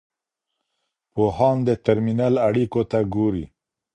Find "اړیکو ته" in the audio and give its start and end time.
2.47-2.99